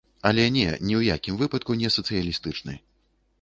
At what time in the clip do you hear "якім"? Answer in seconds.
1.17-1.37